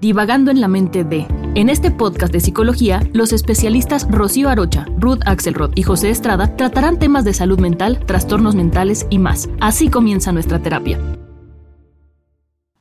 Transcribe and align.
Divagando 0.00 0.52
en 0.52 0.60
la 0.60 0.68
mente 0.68 1.02
de. 1.02 1.26
En 1.56 1.68
este 1.68 1.90
podcast 1.90 2.32
de 2.32 2.38
psicología, 2.38 3.02
los 3.12 3.32
especialistas 3.32 4.06
Rocío 4.08 4.48
Arocha, 4.48 4.86
Ruth 4.96 5.18
Axelrod 5.26 5.72
y 5.74 5.82
José 5.82 6.10
Estrada 6.10 6.54
tratarán 6.54 7.00
temas 7.00 7.24
de 7.24 7.34
salud 7.34 7.58
mental, 7.58 8.06
trastornos 8.06 8.54
mentales 8.54 9.08
y 9.10 9.18
más. 9.18 9.48
Así 9.60 9.88
comienza 9.88 10.30
nuestra 10.30 10.62
terapia. 10.62 11.00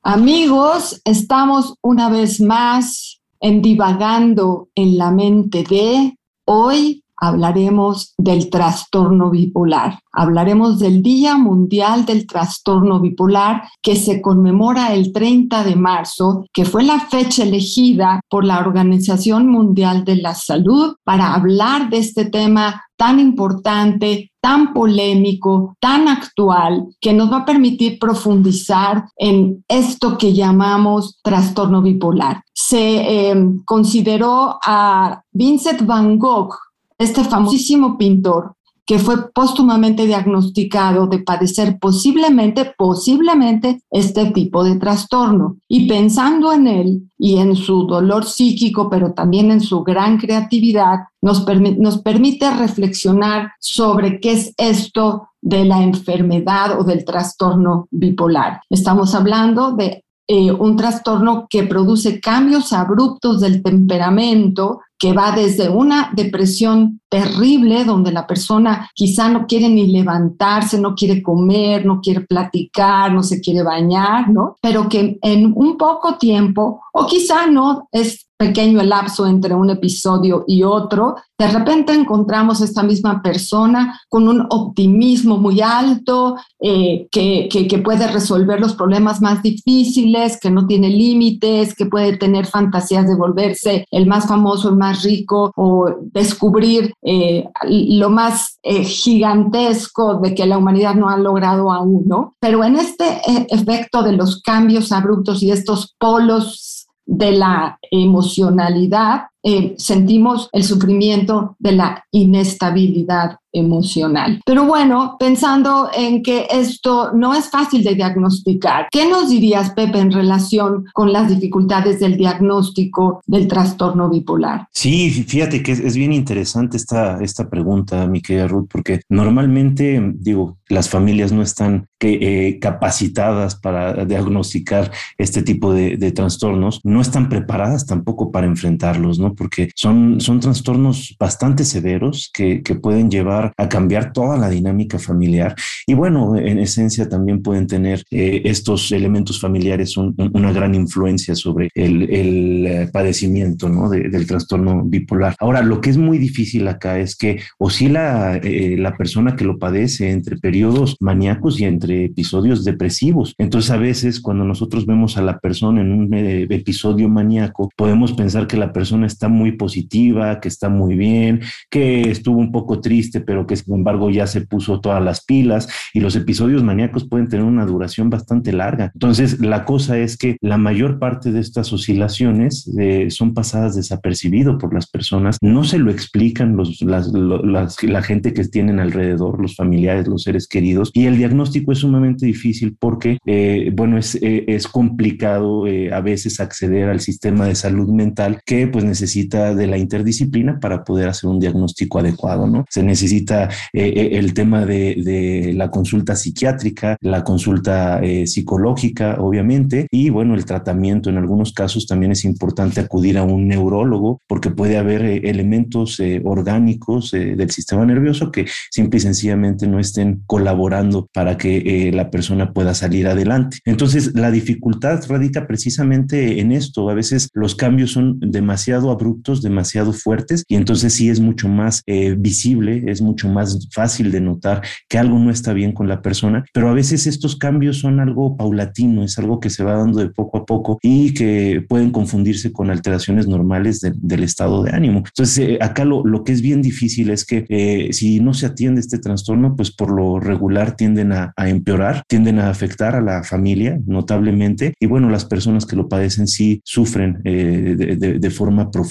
Amigos, 0.03 1.01
estamos 1.05 1.73
una 1.81 2.09
vez 2.09 2.39
más 2.39 3.19
en 3.39 3.63
Divagando 3.63 4.69
en 4.75 4.99
la 4.99 5.09
mente 5.09 5.63
de. 5.63 6.15
Hoy 6.45 7.03
hablaremos 7.17 8.13
del 8.17 8.49
trastorno 8.49 9.29
bipolar. 9.29 9.99
Hablaremos 10.11 10.79
del 10.79 11.03
Día 11.03 11.37
Mundial 11.37 12.05
del 12.05 12.25
Trastorno 12.25 12.99
Bipolar 12.99 13.69
que 13.83 13.95
se 13.95 14.19
conmemora 14.19 14.93
el 14.93 15.13
30 15.13 15.63
de 15.63 15.75
marzo, 15.75 16.45
que 16.51 16.65
fue 16.65 16.83
la 16.83 16.99
fecha 16.99 17.43
elegida 17.43 18.21
por 18.27 18.43
la 18.43 18.59
Organización 18.59 19.47
Mundial 19.47 20.05
de 20.05 20.15
la 20.15 20.33
Salud 20.33 20.95
para 21.03 21.35
hablar 21.35 21.91
de 21.91 21.99
este 21.99 22.25
tema 22.25 22.83
tan 22.97 23.19
importante, 23.19 24.31
tan 24.41 24.73
polémico, 24.73 25.75
tan 25.79 26.07
actual, 26.07 26.87
que 26.99 27.13
nos 27.13 27.31
va 27.31 27.37
a 27.37 27.45
permitir 27.45 27.99
profundizar 27.99 29.05
en 29.15 29.63
esto 29.67 30.17
que 30.17 30.33
llamamos 30.33 31.19
trastorno 31.21 31.83
bipolar. 31.83 32.41
Se 32.55 33.29
eh, 33.29 33.35
consideró 33.65 34.57
a 34.65 35.21
Vincent 35.31 35.85
Van 35.85 36.17
Gogh 36.17 36.55
este 36.97 37.23
famosísimo 37.23 37.97
pintor 37.97 38.57
que 38.87 38.99
fue 38.99 39.31
póstumamente 39.33 40.05
diagnosticado 40.05 41.07
de 41.07 41.19
padecer 41.19 41.77
posiblemente, 41.77 42.73
posiblemente 42.77 43.81
este 43.91 44.31
tipo 44.31 44.63
de 44.63 44.77
trastorno. 44.77 45.57
Y 45.67 45.89
pensando 45.89 46.53
en 46.53 46.67
él 46.67 47.11
y 47.17 47.37
en 47.37 47.57
su 47.57 47.85
dolor 47.85 48.23
psíquico, 48.23 48.89
pero 48.89 49.11
también 49.11 49.51
en 49.51 49.59
su 49.59 49.83
gran 49.83 50.17
creatividad, 50.17 50.99
nos, 51.21 51.41
permite 51.41 52.49
reflexionar 52.49 53.51
sobre 53.59 54.21
qué 54.21 54.31
es 54.31 54.53
esto 54.55 55.31
de 55.41 55.65
la 55.65 55.83
enfermedad 55.83 56.79
o 56.79 56.85
del 56.85 57.03
trastorno 57.03 57.89
bipolar. 57.91 58.61
Estamos 58.69 59.13
hablando 59.13 59.73
de 59.73 60.05
eh, 60.29 60.51
un 60.53 60.77
trastorno 60.77 61.47
que 61.49 61.63
produce 61.63 62.21
cambios 62.21 62.71
abruptos 62.71 63.41
del 63.41 63.61
temperamento, 63.61 64.79
que 64.99 65.13
va 65.13 65.31
desde 65.31 65.69
una 65.69 66.11
depresión 66.15 67.01
terrible, 67.09 67.85
donde 67.85 68.11
la 68.11 68.27
persona 68.27 68.89
quizá 68.93 69.29
no 69.29 69.45
quiere 69.47 69.69
ni 69.69 69.87
levantarse, 69.87 70.79
no 70.79 70.95
quiere 70.95 71.21
comer, 71.21 71.85
no 71.85 72.01
quiere 72.01 72.21
platicar, 72.21 73.11
no 73.13 73.23
se 73.23 73.39
quiere 73.39 73.63
bañar, 73.63 74.29
¿no? 74.29 74.55
Pero 74.61 74.89
que 74.89 75.17
en 75.21 75.53
un 75.55 75.77
poco 75.77 76.17
tiempo, 76.17 76.81
o 76.93 77.05
quizá 77.05 77.47
no, 77.47 77.87
es 77.91 78.27
pequeño 78.37 78.79
el 78.81 78.89
lapso 78.89 79.25
entre 79.25 79.55
un 79.55 79.69
episodio 79.71 80.43
y 80.47 80.61
otro, 80.63 81.15
de 81.39 81.47
repente 81.47 81.93
encontramos 81.93 82.61
esta 82.61 82.83
misma 82.83 83.21
persona 83.21 83.99
con 84.09 84.27
un 84.27 84.45
optimismo 84.49 85.37
muy 85.37 85.61
alto, 85.61 86.35
eh, 86.59 87.07
que, 87.11 87.47
que, 87.49 87.77
puede 87.79 88.07
resolver 88.07 88.59
los 88.59 88.73
problemas 88.73 89.21
más 89.21 89.41
difíciles, 89.41 90.39
que 90.39 90.49
no 90.49 90.65
tiene 90.65 90.89
límites, 90.89 91.75
que 91.75 91.85
puede 91.85 92.17
tener 92.17 92.45
fantasías 92.45 93.07
de 93.07 93.15
volverse 93.15 93.85
el 93.91 94.07
más 94.07 94.27
famoso, 94.27 94.69
el 94.69 94.77
más 94.77 95.03
rico 95.03 95.51
o 95.55 95.89
descubrir 96.01 96.93
eh, 97.03 97.47
lo 97.63 98.09
más 98.09 98.59
eh, 98.63 98.83
gigantesco 98.83 100.15
de 100.15 100.33
que 100.33 100.45
la 100.45 100.57
humanidad 100.57 100.95
no 100.95 101.09
ha 101.09 101.17
logrado 101.17 101.71
aún, 101.71 102.05
¿no? 102.07 102.35
Pero 102.39 102.63
en 102.63 102.75
este 102.75 103.21
efecto 103.49 104.03
de 104.03 104.13
los 104.13 104.41
cambios 104.41 104.91
abruptos 104.91 105.43
y 105.43 105.51
estos 105.51 105.95
polos 105.99 106.87
de 107.05 107.31
la 107.31 107.79
emocionalidad, 107.91 109.27
eh, 109.43 109.75
sentimos 109.77 110.49
el 110.51 110.63
sufrimiento 110.63 111.55
de 111.59 111.71
la 111.73 112.03
inestabilidad 112.11 113.37
emocional. 113.57 114.41
Pero 114.45 114.65
bueno, 114.65 115.15
pensando 115.19 115.89
en 115.95 116.21
que 116.21 116.47
esto 116.49 117.11
no 117.13 117.33
es 117.33 117.49
fácil 117.49 117.83
de 117.83 117.95
diagnosticar, 117.95 118.87
¿qué 118.91 119.09
nos 119.09 119.29
dirías, 119.29 119.71
Pepe, 119.71 119.99
en 119.99 120.11
relación 120.11 120.85
con 120.93 121.11
las 121.11 121.29
dificultades 121.29 121.99
del 121.99 122.17
diagnóstico 122.17 123.21
del 123.25 123.47
trastorno 123.47 124.09
bipolar? 124.09 124.67
Sí, 124.71 125.09
fíjate 125.09 125.63
que 125.63 125.71
es, 125.71 125.95
bien 125.95 126.13
interesante 126.13 126.77
esta, 126.77 127.19
esta 127.21 127.49
pregunta, 127.49 128.05
mi 128.07 128.21
querida 128.21 128.47
Ruth, 128.47 128.67
porque 128.71 129.01
normalmente, 129.09 130.13
digo, 130.15 130.57
las 130.69 130.89
familias 130.89 131.31
no 131.31 131.41
están 131.41 131.87
eh, 131.99 132.59
capacitadas 132.61 133.55
para 133.55 134.05
diagnosticar 134.05 134.91
este 135.17 135.41
tipo 135.41 135.73
de, 135.73 135.97
de, 135.97 136.11
trastornos, 136.11 136.81
no 136.83 137.01
están 137.01 137.29
preparadas 137.29 137.85
tampoco 137.85 138.31
para 138.31 138.45
enfrentarlos, 138.45 139.17
¿no? 139.19 139.26
Porque 139.35 139.69
son, 139.75 140.21
son 140.21 140.39
trastornos 140.39 141.15
bastante 141.19 141.63
severos 141.63 142.29
que, 142.33 142.61
que 142.61 142.75
pueden 142.75 143.09
llevar 143.09 143.53
a 143.57 143.67
cambiar 143.67 144.13
toda 144.13 144.37
la 144.37 144.49
dinámica 144.49 144.99
familiar. 144.99 145.55
Y 145.85 145.93
bueno, 145.93 146.35
en 146.35 146.59
esencia 146.59 147.09
también 147.09 147.41
pueden 147.41 147.67
tener 147.67 148.03
eh, 148.11 148.41
estos 148.45 148.91
elementos 148.91 149.39
familiares 149.39 149.97
una 149.97 150.51
gran 150.51 150.75
influencia 150.75 151.35
sobre 151.35 151.69
el, 151.73 152.65
eh, 152.67 152.89
padecimiento 152.91 153.69
¿no? 153.69 153.89
del 153.89 154.27
trastorno 154.27 154.83
bipolar. 154.83 155.35
Ahora, 155.39 155.61
lo 155.61 155.81
que 155.81 155.89
es 155.89 155.97
muy 155.97 156.17
difícil 156.17 156.67
acá 156.67 156.99
es 156.99 157.15
que 157.15 157.41
oscila 157.57 158.37
eh, 158.37 158.75
la 158.77 158.95
persona 158.95 159.35
que 159.35 159.45
lo 159.45 159.57
padece 159.57 160.11
entre 160.11 160.37
periodos 160.37 160.97
maníacos 160.99 161.59
y 161.59 161.65
entre 161.65 162.05
episodios 162.05 162.63
depresivos. 162.63 163.33
Entonces, 163.37 163.71
a 163.71 163.77
veces 163.77 164.19
cuando 164.19 164.43
nosotros 164.43 164.85
vemos 164.85 165.17
a 165.17 165.21
la 165.21 165.39
persona 165.39 165.81
en 165.81 165.91
un 165.91 166.13
episodio 166.13 167.09
maníaco, 167.09 167.69
podemos 167.75 168.13
pensar 168.13 168.47
que 168.47 168.57
la 168.57 168.71
persona 168.71 169.07
está 169.07 169.16
muy 169.27 169.53
positiva, 169.53 170.39
que 170.39 170.47
está 170.47 170.69
muy 170.69 170.95
bien, 170.95 171.41
que 171.69 172.09
estuvo 172.11 172.37
un 172.37 172.51
poco 172.51 172.79
triste, 172.79 173.21
pero 173.21 173.47
que 173.47 173.55
sin 173.55 173.73
embargo 173.73 174.09
ya 174.09 174.27
se 174.27 174.41
puso 174.41 174.79
todas 174.79 175.03
las 175.03 175.25
pilas 175.25 175.67
y 175.93 175.99
los 175.99 176.15
episodios 176.15 176.63
maníacos 176.63 177.07
pueden 177.07 177.27
tener 177.27 177.45
una 177.45 177.65
duración 177.65 178.09
bastante 178.09 178.53
larga. 178.53 178.91
Entonces, 178.93 179.39
la 179.39 179.65
cosa 179.65 179.97
es 179.97 180.17
que 180.17 180.37
la 180.41 180.57
mayor 180.57 180.99
parte 180.99 181.31
de 181.31 181.39
estas 181.39 181.73
oscilaciones 181.73 182.71
eh, 182.79 183.09
son 183.09 183.33
pasadas 183.33 183.75
desapercibido 183.75 184.57
por 184.57 184.73
las 184.73 184.87
personas, 184.87 185.37
no 185.41 185.63
se 185.63 185.79
lo 185.79 185.89
explican 185.89 186.55
los, 186.55 186.81
la 186.81 188.03
gente 188.03 188.33
que 188.33 188.43
tienen 188.45 188.79
alrededor, 188.79 189.41
los 189.41 189.55
familiares, 189.55 190.07
los 190.07 190.23
seres 190.23 190.47
queridos, 190.47 190.91
y 190.93 191.05
el 191.05 191.17
diagnóstico 191.17 191.71
es 191.71 191.79
sumamente 191.79 192.25
difícil 192.25 192.75
porque, 192.79 193.17
eh, 193.25 193.71
bueno, 193.73 193.97
es, 193.97 194.15
eh, 194.21 194.45
es 194.47 194.67
complicado 194.67 195.65
a 195.91 196.01
veces 196.01 196.39
acceder 196.39 196.89
al 196.89 196.99
sistema 196.99 197.45
de 197.45 197.55
salud 197.55 197.89
mental 197.89 198.39
que 198.45 198.67
pues 198.67 198.83
necesita 198.83 199.06
necesita 199.07 199.55
de 199.55 199.67
la 199.67 199.77
interdisciplina 199.77 200.59
para 200.59 200.83
poder 200.83 201.07
hacer 201.07 201.29
un 201.29 201.39
diagnóstico 201.39 201.99
adecuado, 201.99 202.45
¿no? 202.45 202.65
Se 202.69 202.83
necesita 202.83 203.45
eh, 203.71 203.93
eh, 203.95 204.09
el 204.17 204.33
tema 204.33 204.65
de, 204.65 205.53
la 205.55 205.71
consulta 205.71 206.15
psiquiátrica, 206.15 206.97
la 206.99 207.23
consulta 207.23 208.01
eh, 208.03 208.27
psicológica, 208.27 209.15
obviamente, 209.19 209.87
y 209.91 210.09
bueno, 210.09 210.35
el 210.35 210.43
tratamiento. 210.43 211.09
En 211.09 211.17
algunos 211.17 211.53
casos 211.53 211.87
también 211.87 212.11
es 212.11 212.25
importante 212.25 212.81
acudir 212.81 213.17
a 213.17 213.23
un 213.23 213.47
neurólogo 213.47 214.19
porque 214.27 214.51
puede 214.51 214.77
haber 214.77 215.03
elementos 215.25 216.01
orgánicos 216.25 217.11
del 217.11 217.49
sistema 217.51 217.85
nervioso 217.85 218.31
que 218.31 218.45
simple 218.71 218.97
y 218.97 219.01
sencillamente 219.01 219.67
no 219.67 219.79
estén 219.79 220.23
colaborando 220.25 221.07
para 221.13 221.37
que 221.37 221.91
la 221.93 222.09
persona 222.09 222.51
pueda 222.51 222.73
salir 222.73 223.07
adelante. 223.07 223.59
Entonces, 223.63 224.13
la 224.15 224.31
dificultad 224.31 224.99
radica 225.07 225.47
precisamente 225.47 226.41
en 226.41 226.51
esto. 226.51 226.89
A 226.89 226.93
veces 226.93 227.29
los 227.33 227.55
cambios 227.55 227.91
son 227.91 228.19
demasiado 228.19 228.91
abruptos, 228.97 229.41
demasiado 229.41 229.93
fuertes 229.93 230.43
y 230.47 230.55
entonces 230.55 230.93
sí 230.93 231.09
es 231.09 231.19
mucho 231.19 231.47
más 231.47 231.83
visible, 232.17 232.83
es 232.87 233.01
mucho 233.01 233.29
más 233.29 233.67
fácil 233.71 234.11
de 234.11 234.21
notar 234.21 234.61
que 234.89 234.97
algo 234.97 235.19
no 235.19 235.31
está 235.31 235.53
bien 235.53 235.71
con 235.71 235.87
la 235.87 236.01
persona, 236.01 236.45
pero 236.53 236.69
a 236.69 236.73
veces 236.73 237.07
estos 237.07 237.35
cambios 237.35 237.77
son 237.79 237.99
algo 237.99 238.37
paulatino, 238.37 239.03
es 239.03 239.17
algo 239.17 239.39
que 239.39 239.49
se 239.49 239.63
va 239.63 239.73
dando 239.73 239.99
de 239.99 240.09
poco 240.09 240.37
a 240.37 240.45
poco 240.45 240.79
y 240.81 241.13
que 241.13 241.65
pueden 241.67 241.91
confundirse 241.91 242.51
con 242.51 242.69
alteraciones 242.69 243.27
normales 243.27 243.81
del 243.81 244.23
estado 244.23 244.63
de 244.63 244.71
ánimo. 244.71 244.99
Entonces, 244.99 245.37
eh, 245.37 245.57
acá 245.61 245.85
lo, 245.85 246.03
lo, 246.05 246.23
que 246.23 246.31
es 246.31 246.41
bien 246.41 246.61
difícil 246.61 247.09
es 247.09 247.25
que 247.25 247.45
eh, 247.49 247.89
si 247.93 248.19
no 248.19 248.33
se 248.33 248.45
atiende 248.45 248.81
este 248.81 248.99
trastorno, 248.99 249.55
pues 249.55 249.71
por 249.71 249.91
lo 249.91 250.19
regular 250.19 250.75
tienden 250.75 251.11
a, 251.11 251.33
empeorar, 251.37 252.03
tienden 252.07 252.39
a 252.39 252.49
afectar 252.49 252.95
a 252.95 253.01
la 253.01 253.23
familia 253.23 253.79
notablemente 253.85 254.73
y 254.79 254.85
bueno, 254.87 255.09
las 255.09 255.25
personas 255.25 255.65
que 255.65 255.75
lo 255.75 255.87
padecen 255.87 256.27
sí 256.27 256.61
sufren 256.63 257.21
eh, 257.23 257.97
de, 257.97 258.29
forma 258.29 258.71
profunda, 258.71 258.86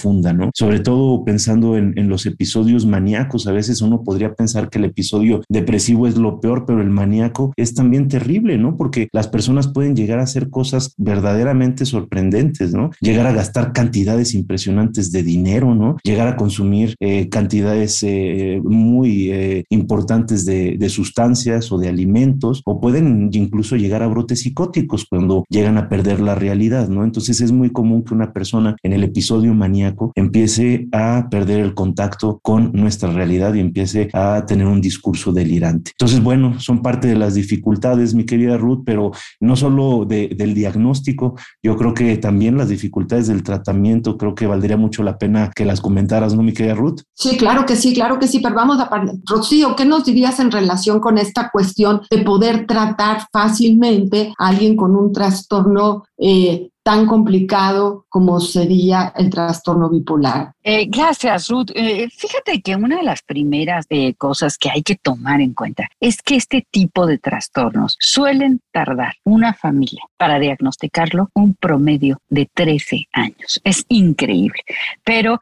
Sobre 0.55 0.81
todo 0.81 1.25
pensando 1.25 1.77
en, 1.77 1.95
en 1.97 2.09
los 2.09 2.27
episodios 2.27 2.87
maníacos, 2.87 3.47
a 3.47 3.53
veces 3.53 3.81
uno 3.83 4.03
podría 4.05 4.35
pensar 4.35 4.71
que 4.71 4.79
el 4.79 4.85
episodio 4.85 5.43
depresivo 5.49 6.07
es 6.07 6.17
lo 6.17 6.41
peor, 6.41 6.65
pero 6.67 6.81
el 6.81 6.91
maníaco 6.91 7.53
es 7.57 7.75
también 7.75 8.09
terrible, 8.09 8.59
¿no? 8.59 8.77
Porque 8.77 9.09
las 9.13 9.29
personas 9.29 9.69
pueden 9.69 9.97
llegar 9.97 10.19
a 10.19 10.25
hacer 10.25 10.51
cosas 10.51 10.95
verdaderamente 10.97 11.85
sorprendentes, 11.85 12.73
¿no? 12.73 12.91
Llegar 13.01 13.27
a 13.27 13.33
gastar 13.33 13.73
cantidades 13.73 14.35
impresionantes 14.35 15.13
de 15.13 15.23
dinero, 15.23 15.75
¿no? 15.75 15.97
Llegar 16.03 16.29
a 16.29 16.37
consumir 16.37 16.95
eh, 17.01 17.29
cantidades 17.29 18.03
eh, 18.03 18.61
muy 18.63 19.31
eh, 19.31 19.65
importantes 19.71 20.45
de, 20.45 20.77
de 20.79 20.89
sustancias 20.89 21.73
o 21.73 21.79
de 21.79 21.89
alimentos, 21.89 22.63
o 22.65 22.81
pueden 22.81 23.31
incluso 23.33 23.77
llegar 23.77 24.03
a 24.03 24.09
brotes 24.09 24.41
psicóticos 24.43 25.07
cuando 25.09 25.45
llegan 25.49 25.79
a 25.79 25.89
perder 25.89 26.21
la 26.21 26.35
realidad, 26.35 26.89
¿no? 26.89 27.05
Entonces 27.05 27.41
es 27.41 27.53
muy 27.53 27.71
común 27.71 28.05
que 28.05 28.15
una 28.15 28.33
persona 28.33 28.77
en 28.83 28.93
el 28.93 29.05
episodio 29.05 29.55
maníaco 29.55 29.86
empiece 30.15 30.89
a 30.93 31.29
perder 31.31 31.61
el 31.61 31.75
contacto 31.75 32.39
con 32.43 32.73
nuestra 32.73 33.11
realidad 33.11 33.55
y 33.55 33.61
empiece 33.61 34.09
a 34.13 34.45
tener 34.47 34.67
un 34.67 34.81
discurso 34.81 35.33
delirante. 35.33 35.93
Entonces, 35.93 36.23
bueno, 36.23 36.59
son 36.61 36.83
parte 36.83 37.09
de 37.09 37.17
las 37.17 37.35
dificultades, 37.35 38.15
mi 38.15 38.25
querida 38.25 38.57
Ruth, 38.57 38.83
pero 38.85 39.13
no 39.41 39.57
solo 39.57 40.05
del 40.05 40.55
diagnóstico, 40.55 41.37
yo 41.63 41.77
creo 41.77 41.95
que 41.95 42.17
también 42.17 42.57
las 42.57 42.69
dificultades 42.69 43.27
del 43.27 43.43
tratamiento, 43.43 44.17
creo 44.17 44.35
que 44.35 44.47
valdría 44.47 44.77
mucho 44.77 45.03
la 45.03 45.19
pena 45.19 45.51
que 45.55 45.65
las 45.65 45.81
comentaras, 45.81 46.35
¿no, 46.35 46.43
mi 46.43 46.53
querida 46.53 46.75
Ruth? 46.75 47.03
Sí, 47.15 47.37
claro 47.37 47.67
que 47.67 47.77
sí, 47.77 47.95
claro 47.95 48.19
que 48.19 48.29
sí, 48.29 48.41
pero 48.41 48.55
vamos 48.55 48.79
a... 48.81 48.91
Rocío, 49.29 49.77
¿qué 49.77 49.85
nos 49.85 50.05
dirías 50.05 50.41
en 50.41 50.51
relación 50.51 51.01
con 51.01 51.19
esta 51.19 51.51
cuestión 51.51 52.03
de 52.11 52.19
poder 52.19 52.67
tratar 52.67 53.27
fácilmente 53.33 54.33
a 54.39 54.49
alguien 54.49 54.77
con 54.77 54.97
un 54.97 55.13
trastorno 55.13 56.05
eh, 56.19 56.71
tan 56.87 57.05
complicado 57.05 58.07
como 58.09 58.39
sería 58.39 59.13
el 59.17 59.29
trastorno 59.29 59.91
bipolar. 59.91 60.55
Eh, 60.69 60.87
gracias, 60.89 61.49
Ruth. 61.49 61.71
Eh, 61.77 62.09
fíjate 62.11 62.61
que 62.61 62.75
una 62.75 62.97
de 62.97 63.05
las 63.05 63.23
primeras 63.23 63.87
eh, 63.89 64.15
cosas 64.15 64.59
que 64.59 64.69
hay 64.69 64.83
que 64.83 64.97
tomar 64.97 65.41
en 65.41 65.55
cuenta 65.55 65.89
es 66.01 66.21
que 66.23 66.35
este 66.35 66.67
tipo 66.69 67.07
de 67.07 67.19
trastornos 67.19 67.97
suelen 68.01 68.61
tardar 68.73 69.15
una 69.23 69.55
familia 69.55 70.03
para 70.17 70.41
diagnosticarlo 70.41 71.31
un 71.35 71.55
promedio 71.55 72.19
de 72.29 72.51
13 72.53 73.07
años. 73.13 73.61
Es 73.63 73.85
increíble. 73.89 74.59
Pero, 75.05 75.41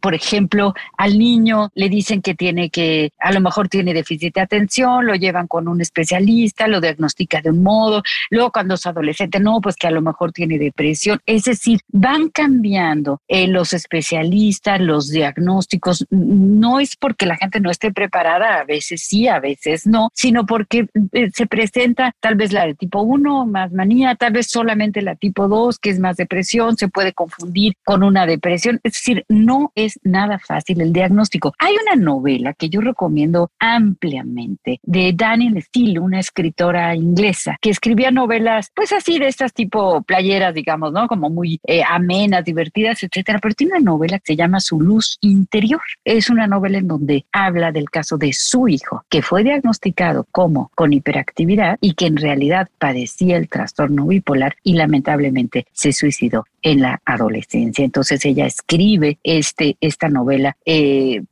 por 0.00 0.14
ejemplo, 0.14 0.74
al 0.98 1.18
niño 1.18 1.70
le 1.74 1.88
dicen 1.88 2.20
que 2.20 2.34
tiene 2.34 2.68
que, 2.68 3.12
a 3.18 3.32
lo 3.32 3.40
mejor 3.40 3.68
tiene 3.68 3.94
déficit 3.94 4.34
de 4.34 4.42
atención, 4.42 5.06
lo 5.06 5.14
llevan 5.14 5.46
con 5.46 5.68
un 5.68 5.80
especialista, 5.80 6.68
lo 6.68 6.80
diagnostica 6.80 7.40
de 7.40 7.50
un 7.50 7.62
modo, 7.62 8.02
luego 8.30 8.52
cuando 8.52 8.74
es 8.74 8.84
adolescente, 8.86 9.40
no, 9.40 9.60
pues 9.60 9.76
que 9.76 9.86
a 9.86 9.90
lo 9.90 10.02
mejor 10.02 10.32
tiene 10.32 10.58
de 10.58 10.66
depresión. 10.66 11.20
Es 11.24 11.44
decir, 11.44 11.80
van 11.88 12.28
cambiando 12.28 13.20
los 13.28 13.72
especialistas, 13.72 14.49
los 14.80 15.08
diagnósticos. 15.08 16.06
No 16.10 16.80
es 16.80 16.96
porque 16.96 17.26
la 17.26 17.36
gente 17.36 17.60
no 17.60 17.70
esté 17.70 17.92
preparada, 17.92 18.60
a 18.60 18.64
veces 18.64 19.02
sí, 19.02 19.28
a 19.28 19.40
veces 19.40 19.86
no, 19.86 20.10
sino 20.14 20.46
porque 20.46 20.86
eh, 21.12 21.30
se 21.32 21.46
presenta 21.46 22.12
tal 22.20 22.36
vez 22.36 22.52
la 22.52 22.66
de 22.66 22.74
tipo 22.74 23.02
1 23.02 23.46
más 23.46 23.72
manía, 23.72 24.14
tal 24.14 24.32
vez 24.32 24.48
solamente 24.48 25.02
la 25.02 25.16
tipo 25.16 25.48
2, 25.48 25.78
que 25.78 25.90
es 25.90 25.98
más 25.98 26.16
depresión, 26.16 26.76
se 26.76 26.88
puede 26.88 27.12
confundir 27.12 27.74
con 27.84 28.02
una 28.02 28.26
depresión. 28.26 28.80
Es 28.82 28.94
decir, 28.94 29.24
no 29.28 29.72
es 29.74 29.98
nada 30.02 30.38
fácil 30.38 30.80
el 30.80 30.92
diagnóstico. 30.92 31.54
Hay 31.58 31.74
una 31.82 32.02
novela 32.02 32.54
que 32.54 32.68
yo 32.68 32.80
recomiendo 32.80 33.50
ampliamente 33.58 34.80
de 34.82 35.12
Daniel 35.14 35.62
Steele, 35.62 36.00
una 36.00 36.20
escritora 36.20 36.94
inglesa, 36.94 37.56
que 37.60 37.70
escribía 37.70 38.10
novelas, 38.10 38.70
pues 38.74 38.92
así 38.92 39.18
de 39.18 39.28
estas 39.28 39.52
tipo 39.52 40.02
playeras 40.02 40.54
digamos, 40.54 40.92
¿no? 40.92 41.06
Como 41.08 41.30
muy 41.30 41.60
eh, 41.66 41.82
amenas, 41.86 42.44
divertidas, 42.44 43.02
etcétera, 43.02 43.38
pero 43.40 43.54
tiene 43.54 43.74
una 43.74 43.92
novela 43.92 44.18
que 44.18 44.32
se 44.32 44.36
llama 44.40 44.60
Su 44.60 44.80
luz 44.80 45.18
interior. 45.20 45.82
Es 46.04 46.30
una 46.30 46.46
novela 46.46 46.78
en 46.78 46.88
donde 46.88 47.26
habla 47.32 47.72
del 47.72 47.90
caso 47.90 48.16
de 48.16 48.32
su 48.32 48.68
hijo, 48.68 49.04
que 49.08 49.22
fue 49.22 49.44
diagnosticado 49.44 50.26
como 50.32 50.70
con 50.74 50.92
hiperactividad 50.92 51.76
y 51.80 51.94
que 51.94 52.06
en 52.06 52.16
realidad 52.16 52.68
padecía 52.78 53.36
el 53.36 53.48
trastorno 53.48 54.06
bipolar 54.06 54.56
y 54.62 54.74
lamentablemente 54.74 55.66
se 55.72 55.92
suicidó 55.92 56.46
en 56.62 56.80
la 56.80 57.00
adolescencia. 57.04 57.84
Entonces 57.84 58.24
ella 58.24 58.46
escribe 58.46 59.18
este, 59.22 59.76
esta 59.80 60.08
novela 60.08 60.56
eh, 60.64 61.22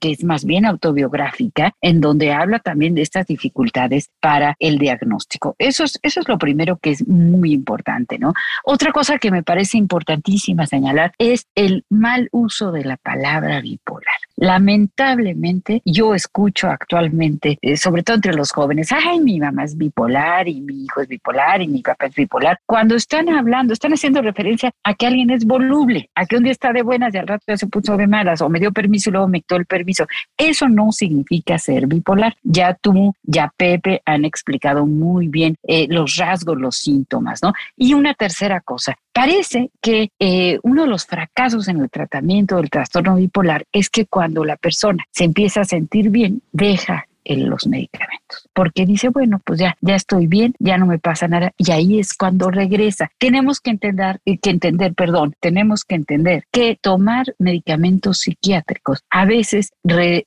que 0.00 0.12
es 0.12 0.24
más 0.24 0.44
bien 0.44 0.66
autobiográfica, 0.66 1.74
en 1.80 2.00
donde 2.00 2.32
habla 2.32 2.58
también 2.58 2.94
de 2.94 3.02
estas 3.02 3.26
dificultades 3.26 4.10
para 4.20 4.56
el 4.58 4.78
diagnóstico. 4.78 5.54
Eso 5.58 5.84
es, 5.84 5.98
eso 6.02 6.20
es 6.20 6.28
lo 6.28 6.38
primero 6.38 6.78
que 6.78 6.90
es 6.90 7.06
muy 7.06 7.52
importante, 7.52 8.18
¿no? 8.18 8.32
Otra 8.64 8.92
cosa 8.92 9.18
que 9.18 9.30
me 9.30 9.42
parece 9.42 9.78
importantísima 9.78 10.66
señalar 10.66 11.12
es 11.18 11.46
el 11.54 11.84
mal 11.88 12.28
uso 12.32 12.72
de 12.72 12.84
la 12.84 12.96
palabra 12.96 13.60
bipolar. 13.60 14.11
Lamentablemente, 14.42 15.82
yo 15.84 16.16
escucho 16.16 16.66
actualmente, 16.66 17.60
eh, 17.62 17.76
sobre 17.76 18.02
todo 18.02 18.16
entre 18.16 18.34
los 18.34 18.50
jóvenes, 18.50 18.90
ay, 18.90 19.20
mi 19.20 19.38
mamá 19.38 19.62
es 19.62 19.78
bipolar 19.78 20.48
y 20.48 20.60
mi 20.60 20.82
hijo 20.82 21.00
es 21.00 21.06
bipolar 21.06 21.62
y 21.62 21.68
mi 21.68 21.80
papá 21.80 22.06
es 22.06 22.14
bipolar. 22.16 22.58
Cuando 22.66 22.96
están 22.96 23.28
hablando, 23.28 23.72
están 23.72 23.92
haciendo 23.92 24.20
referencia 24.20 24.72
a 24.82 24.94
que 24.94 25.06
alguien 25.06 25.30
es 25.30 25.44
voluble, 25.44 26.10
a 26.16 26.26
que 26.26 26.38
un 26.38 26.42
día 26.42 26.50
está 26.50 26.72
de 26.72 26.82
buenas 26.82 27.14
y 27.14 27.18
al 27.18 27.28
rato 27.28 27.44
ya 27.46 27.56
se 27.56 27.68
puso 27.68 27.96
de 27.96 28.08
malas, 28.08 28.42
o 28.42 28.48
me 28.48 28.58
dio 28.58 28.72
permiso 28.72 29.10
y 29.10 29.12
luego 29.12 29.28
me 29.28 29.42
quitó 29.42 29.54
el 29.54 29.66
permiso. 29.66 30.08
Eso 30.36 30.68
no 30.68 30.90
significa 30.90 31.56
ser 31.56 31.86
bipolar. 31.86 32.34
Ya 32.42 32.74
tú, 32.74 33.14
ya 33.22 33.52
Pepe 33.56 34.02
han 34.04 34.24
explicado 34.24 34.86
muy 34.86 35.28
bien 35.28 35.54
eh, 35.62 35.86
los 35.88 36.16
rasgos, 36.16 36.58
los 36.58 36.78
síntomas, 36.78 37.44
¿no? 37.44 37.52
Y 37.76 37.94
una 37.94 38.12
tercera 38.14 38.60
cosa, 38.60 38.96
parece 39.12 39.70
que 39.80 40.10
eh, 40.18 40.58
uno 40.64 40.82
de 40.82 40.88
los 40.88 41.06
fracasos 41.06 41.68
en 41.68 41.80
el 41.80 41.90
tratamiento 41.90 42.56
del 42.56 42.70
trastorno 42.70 43.14
bipolar 43.14 43.66
es 43.70 43.88
que 43.88 44.06
cuando 44.06 44.31
la 44.44 44.56
persona 44.56 45.04
se 45.10 45.24
empieza 45.24 45.62
a 45.62 45.64
sentir 45.64 46.10
bien, 46.10 46.42
deja 46.52 47.06
los 47.24 47.66
medicamentos, 47.66 48.48
porque 48.52 48.84
dice, 48.84 49.08
bueno, 49.08 49.40
pues 49.44 49.60
ya, 49.60 49.76
ya 49.80 49.94
estoy 49.94 50.26
bien, 50.26 50.54
ya 50.58 50.76
no 50.76 50.86
me 50.86 50.98
pasa 50.98 51.28
nada, 51.28 51.52
y 51.56 51.70
ahí 51.70 51.98
es 51.98 52.14
cuando 52.14 52.50
regresa. 52.50 53.10
Tenemos 53.18 53.60
que 53.60 53.70
entender, 53.70 54.20
eh, 54.24 54.38
que 54.38 54.50
entender, 54.50 54.94
perdón, 54.94 55.34
tenemos 55.40 55.84
que 55.84 55.94
entender 55.94 56.44
que 56.50 56.78
tomar 56.80 57.26
medicamentos 57.38 58.18
psiquiátricos 58.18 59.04
a 59.10 59.24
veces 59.24 59.72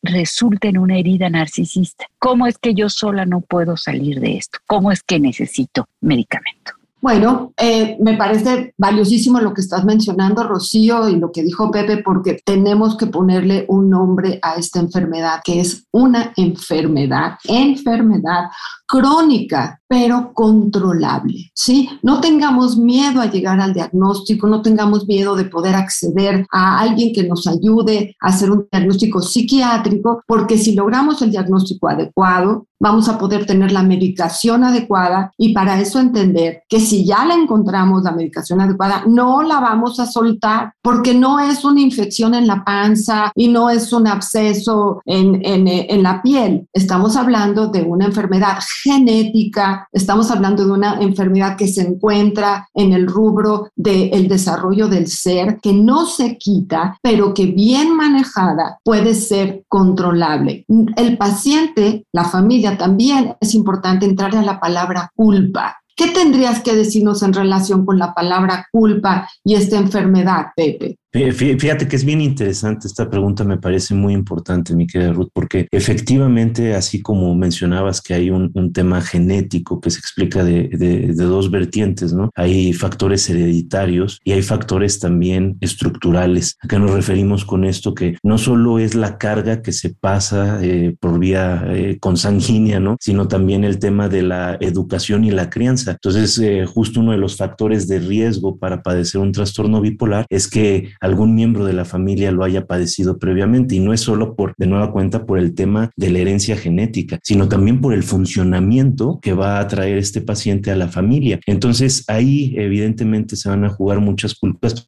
resulta 0.01 0.67
en 0.67 0.77
una 0.77 0.97
herida 0.97 1.29
narcisista. 1.29 2.05
¿Cómo 2.19 2.47
es 2.47 2.57
que 2.57 2.73
yo 2.73 2.89
sola 2.89 3.25
no 3.25 3.41
puedo 3.41 3.77
salir 3.77 4.19
de 4.19 4.37
esto? 4.37 4.59
¿Cómo 4.65 4.91
es 4.91 5.03
que 5.03 5.19
necesito 5.19 5.87
medicamento? 6.01 6.73
Bueno, 7.05 7.53
eh, 7.57 7.97
me 7.99 8.17
parece 8.17 8.73
valiosísimo 8.79 9.39
lo 9.39 9.53
que 9.53 9.61
estás 9.61 9.85
mencionando, 9.85 10.41
Rocío, 10.41 11.07
y 11.07 11.17
lo 11.17 11.31
que 11.31 11.43
dijo 11.43 11.69
Pepe, 11.69 11.97
porque 11.97 12.39
tenemos 12.43 12.97
que 12.97 13.05
ponerle 13.05 13.65
un 13.67 13.91
nombre 13.91 14.39
a 14.41 14.55
esta 14.55 14.79
enfermedad, 14.79 15.41
que 15.43 15.59
es 15.59 15.85
una 15.91 16.33
enfermedad, 16.35 17.37
enfermedad, 17.43 18.45
crónica, 18.87 19.81
pero 19.87 20.31
controlable, 20.33 21.51
¿sí? 21.53 21.89
No 22.01 22.19
tengamos 22.19 22.77
miedo 22.77 23.21
a 23.21 23.27
llegar 23.29 23.59
al 23.59 23.73
diagnóstico, 23.73 24.47
no 24.47 24.61
tengamos 24.61 25.07
miedo 25.07 25.35
de 25.35 25.45
poder 25.45 25.75
acceder 25.75 26.45
a 26.51 26.79
alguien 26.79 27.13
que 27.13 27.23
nos 27.23 27.47
ayude 27.47 28.15
a 28.19 28.29
hacer 28.29 28.51
un 28.51 28.67
diagnóstico 28.71 29.21
psiquiátrico, 29.21 30.23
porque 30.27 30.57
si 30.57 30.73
logramos 30.73 31.21
el 31.21 31.31
diagnóstico 31.31 31.87
adecuado, 31.87 32.65
vamos 32.79 33.07
a 33.07 33.17
poder 33.17 33.45
tener 33.45 33.71
la 33.71 33.83
medicación 33.83 34.63
adecuada 34.63 35.31
y 35.37 35.53
para 35.53 35.79
eso 35.79 35.99
entender 35.99 36.63
que 36.67 36.79
si 36.79 37.05
ya 37.05 37.25
la 37.25 37.33
encontramos 37.35 38.03
la 38.03 38.11
medicación 38.11 38.59
adecuada, 38.59 39.03
no 39.07 39.43
la 39.43 39.59
vamos 39.59 39.99
a 39.99 40.05
soltar 40.05 40.73
porque 40.81 41.13
no 41.13 41.39
es 41.39 41.63
una 41.63 41.81
infección 41.81 42.33
en 42.33 42.47
la 42.47 42.63
panza 42.63 43.31
y 43.35 43.47
no 43.47 43.69
es 43.69 43.93
un 43.93 44.07
absceso 44.07 45.01
en, 45.05 45.41
en, 45.45 45.67
en 45.67 46.03
la 46.03 46.21
piel. 46.21 46.67
Estamos 46.73 47.15
hablando 47.15 47.67
de 47.67 47.81
una 47.81 48.05
enfermedad 48.05 48.57
genética, 48.83 49.87
estamos 49.91 50.31
hablando 50.31 50.65
de 50.65 50.71
una 50.71 50.99
enfermedad 51.01 51.55
que 51.57 51.67
se 51.67 51.81
encuentra 51.81 52.67
en 52.73 52.93
el 52.93 53.07
rubro 53.07 53.69
del 53.75 54.27
desarrollo 54.27 54.87
del 54.87 55.07
ser, 55.07 55.59
que 55.61 55.73
no 55.73 56.05
se 56.05 56.37
quita, 56.37 56.97
pero 57.01 57.33
que 57.33 57.47
bien 57.47 57.95
manejada 57.95 58.79
puede 58.83 59.15
ser 59.15 59.63
controlable. 59.67 60.65
El 60.95 61.17
paciente, 61.17 62.05
la 62.11 62.25
familia, 62.25 62.77
también 62.77 63.35
es 63.39 63.55
importante 63.55 64.05
entrar 64.05 64.35
a 64.35 64.41
la 64.41 64.59
palabra 64.59 65.11
culpa. 65.15 65.77
¿Qué 65.95 66.09
tendrías 66.09 66.61
que 66.61 66.75
decirnos 66.75 67.23
en 67.23 67.31
relación 67.31 67.85
con 67.85 67.97
la 67.97 68.13
palabra 68.13 68.67
culpa 68.69 69.29
y 69.45 69.55
esta 69.55 69.77
enfermedad, 69.77 70.47
Pepe? 70.55 70.97
Fíjate 71.15 71.87
que 71.87 71.95
es 71.95 72.03
bien 72.03 72.19
interesante 72.19 72.87
esta 72.87 73.09
pregunta, 73.09 73.45
me 73.45 73.57
parece 73.57 73.95
muy 73.95 74.13
importante, 74.13 74.75
mi 74.75 74.85
querida 74.85 75.13
Ruth, 75.13 75.29
porque 75.31 75.65
efectivamente, 75.71 76.75
así 76.75 77.01
como 77.01 77.33
mencionabas 77.35 78.01
que 78.01 78.13
hay 78.13 78.29
un, 78.29 78.51
tema 78.73 78.99
genético 78.99 79.79
que 79.79 79.91
se 79.91 79.99
explica 79.99 80.43
de, 80.43 81.13
dos 81.15 81.49
vertientes, 81.49 82.11
¿no? 82.13 82.31
Hay 82.35 82.73
factores 82.73 83.29
hereditarios 83.29 84.19
y 84.25 84.33
hay 84.33 84.41
factores 84.41 84.99
también 84.99 85.57
estructurales. 85.61 86.57
¿A 86.61 86.67
qué 86.67 86.79
nos 86.79 86.91
referimos 86.91 87.45
con 87.45 87.63
esto? 87.63 87.93
Que 87.93 88.17
no 88.23 88.37
solo 88.37 88.79
es 88.79 88.95
la 88.95 89.17
carga 89.17 89.61
que 89.61 89.71
se 89.71 89.91
pasa 89.91 90.59
eh, 90.61 90.95
por 90.99 91.19
vía 91.19 91.63
eh, 91.69 91.97
consanguínea, 91.99 92.79
¿no? 92.79 92.97
Sino 92.99 93.27
también 93.27 93.63
el 93.63 93.79
tema 93.79 94.09
de 94.09 94.23
la 94.23 94.57
educación 94.59 95.23
y 95.23 95.31
la 95.31 95.49
crianza. 95.49 95.91
Entonces, 95.91 96.37
eh, 96.39 96.65
justo 96.65 96.99
uno 96.99 97.13
de 97.13 97.17
los 97.17 97.37
factores 97.37 97.87
de 97.87 97.99
riesgo 97.99 98.57
para 98.57 98.83
padecer 98.83 99.21
un 99.21 99.31
trastorno 99.31 99.79
bipolar 99.79 100.25
es 100.29 100.49
que 100.49 100.89
algún 101.05 101.35
miembro 101.35 101.65
de 101.65 101.73
la 101.73 101.85
familia 101.85 102.31
lo 102.31 102.43
haya 102.43 102.65
padecido 102.65 103.17
previamente 103.17 103.75
y 103.75 103.79
no 103.79 103.93
es 103.93 104.01
solo 104.01 104.35
por, 104.35 104.53
de 104.57 104.67
nueva 104.67 104.91
cuenta, 104.91 105.25
por 105.25 105.39
el 105.39 105.53
tema 105.53 105.91
de 105.95 106.09
la 106.09 106.19
herencia 106.19 106.57
genética, 106.57 107.19
sino 107.23 107.47
también 107.47 107.81
por 107.81 107.93
el 107.93 108.03
funcionamiento 108.03 109.19
que 109.21 109.33
va 109.33 109.59
a 109.59 109.67
traer 109.67 109.97
este 109.97 110.21
paciente 110.21 110.71
a 110.71 110.75
la 110.75 110.87
familia. 110.87 111.39
Entonces 111.45 112.03
ahí 112.07 112.53
evidentemente 112.57 113.35
se 113.35 113.49
van 113.49 113.65
a 113.65 113.69
jugar 113.69 113.99
muchas 113.99 114.35
culpas, 114.35 114.87